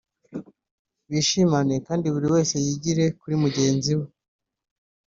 [1.11, 4.07] bishimane kandi buri wese yigire kuri mugenzi we